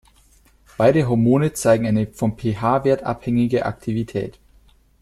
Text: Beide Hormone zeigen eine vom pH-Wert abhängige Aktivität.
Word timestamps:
Beide 0.77 1.07
Hormone 1.07 1.53
zeigen 1.53 1.85
eine 1.85 2.07
vom 2.07 2.35
pH-Wert 2.35 3.03
abhängige 3.03 3.67
Aktivität. 3.67 4.39